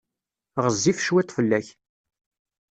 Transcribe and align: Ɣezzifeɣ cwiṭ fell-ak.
Ɣezzifeɣ 0.63 1.03
cwiṭ 1.07 1.29
fell-ak. 1.35 1.67